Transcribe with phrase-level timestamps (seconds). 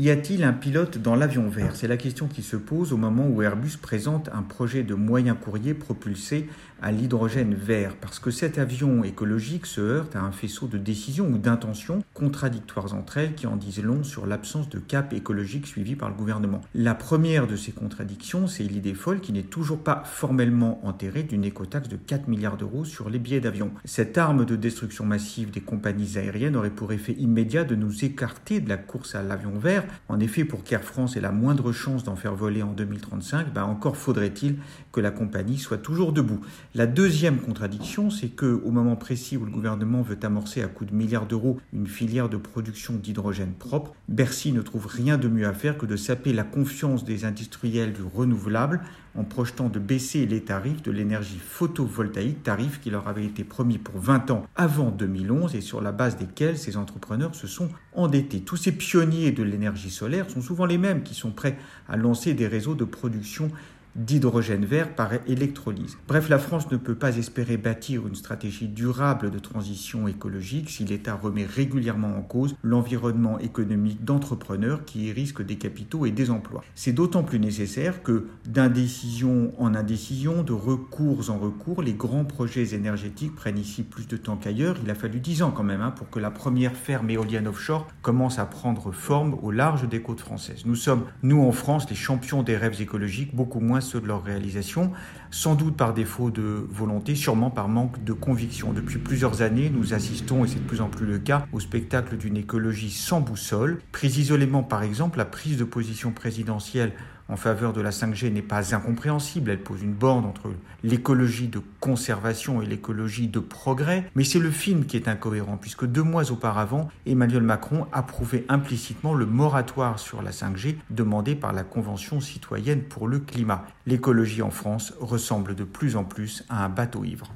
[0.00, 1.74] Y a-t-il un pilote dans l'avion vert?
[1.74, 5.34] C'est la question qui se pose au moment où Airbus présente un projet de moyen
[5.34, 6.48] courrier propulsé
[6.80, 11.26] à l'hydrogène vert, parce que cet avion écologique se heurte à un faisceau de décisions
[11.26, 15.96] ou d'intentions contradictoires entre elles qui en disent long sur l'absence de cap écologique suivi
[15.96, 16.60] par le gouvernement.
[16.76, 21.44] La première de ces contradictions, c'est l'idée folle qui n'est toujours pas formellement enterrée d'une
[21.44, 23.72] écotaxe de 4 milliards d'euros sur les billets d'avion.
[23.84, 28.60] Cette arme de destruction massive des compagnies aériennes aurait pour effet immédiat de nous écarter
[28.60, 29.84] de la course à l'avion vert.
[30.08, 33.64] En effet, pour qu'Air France ait la moindre chance d'en faire voler en 2035, ben
[33.64, 34.56] encore faudrait-il
[34.92, 36.40] que la compagnie soit toujours debout.
[36.74, 40.90] La deuxième contradiction, c'est que au moment précis où le gouvernement veut amorcer à coups
[40.90, 45.46] de milliards d'euros une filière de production d'hydrogène propre, Bercy ne trouve rien de mieux
[45.46, 48.80] à faire que de saper la confiance des industriels du renouvelable
[49.14, 53.78] en projetant de baisser les tarifs de l'énergie photovoltaïque, tarifs qui leur avaient été promis
[53.78, 58.40] pour 20 ans avant 2011 et sur la base desquels ces entrepreneurs se sont endettés.
[58.40, 61.56] Tous ces pionniers de l'énergie solaire sont souvent les mêmes qui sont prêts
[61.88, 63.50] à lancer des réseaux de production
[63.98, 65.98] d'hydrogène vert par électrolyse.
[66.06, 70.84] Bref, la France ne peut pas espérer bâtir une stratégie durable de transition écologique si
[70.84, 76.64] l'État remet régulièrement en cause l'environnement économique d'entrepreneurs qui risquent des capitaux et des emplois.
[76.74, 82.74] C'est d'autant plus nécessaire que d'indécision en indécision, de recours en recours, les grands projets
[82.74, 84.76] énergétiques prennent ici plus de temps qu'ailleurs.
[84.84, 87.86] Il a fallu dix ans quand même hein, pour que la première ferme éolienne offshore
[88.02, 90.64] commence à prendre forme au large des côtes françaises.
[90.64, 94.92] Nous sommes, nous en France, les champions des rêves écologiques, beaucoup moins de leur réalisation,
[95.30, 98.72] sans doute par défaut de volonté, sûrement par manque de conviction.
[98.72, 102.16] Depuis plusieurs années, nous assistons, et c'est de plus en plus le cas, au spectacle
[102.16, 103.80] d'une écologie sans boussole.
[103.92, 106.92] Prise isolément, par exemple, la prise de position présidentielle
[107.28, 109.50] en faveur de la 5G n'est pas incompréhensible.
[109.50, 110.50] Elle pose une borne entre
[110.82, 114.10] l'écologie de conservation et l'écologie de progrès.
[114.14, 119.14] Mais c'est le film qui est incohérent, puisque deux mois auparavant, Emmanuel Macron approuvait implicitement
[119.14, 123.66] le moratoire sur la 5G demandé par la Convention citoyenne pour le climat.
[123.86, 127.32] L'écologie en France ressemble de plus en plus à un bateau ivre.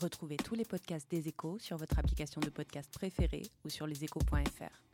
[0.00, 4.93] Retrouvez tous les podcasts des échos sur votre application de podcast préférée ou sur leséchos.fr.